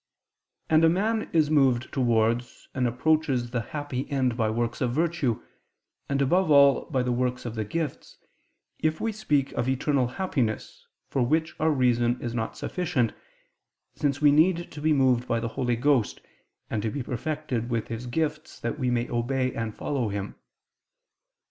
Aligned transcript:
And 0.67 0.83
a 0.83 0.89
man 0.89 1.29
is 1.31 1.51
moved 1.51 1.93
towards, 1.93 2.67
and 2.73 2.87
approaches 2.87 3.51
the 3.51 3.61
happy 3.61 4.09
end 4.09 4.35
by 4.35 4.49
works 4.49 4.81
of 4.81 4.93
virtue, 4.95 5.43
and 6.09 6.23
above 6.23 6.49
all 6.49 6.85
by 6.85 7.03
the 7.03 7.11
works 7.11 7.45
of 7.45 7.53
the 7.53 7.63
gifts, 7.63 8.17
if 8.79 8.99
we 8.99 9.11
speak 9.11 9.51
of 9.51 9.69
eternal 9.69 10.07
happiness, 10.07 10.87
for 11.11 11.21
which 11.21 11.53
our 11.59 11.69
reason 11.69 12.19
is 12.19 12.33
not 12.33 12.57
sufficient, 12.57 13.13
since 13.93 14.19
we 14.21 14.31
need 14.31 14.71
to 14.71 14.81
be 14.81 14.91
moved 14.91 15.27
by 15.27 15.39
the 15.39 15.49
Holy 15.49 15.75
Ghost, 15.75 16.19
and 16.67 16.81
to 16.81 16.89
be 16.89 17.03
perfected 17.03 17.69
with 17.69 17.89
His 17.89 18.07
gifts 18.07 18.59
that 18.59 18.79
we 18.79 18.89
may 18.89 19.07
obey 19.07 19.53
and 19.53 19.75
follow 19.77 20.09
him. 20.09 20.33